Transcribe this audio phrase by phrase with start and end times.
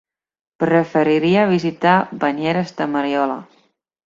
[0.63, 1.93] Preferiria visitar
[2.25, 3.39] Banyeres de Mariola.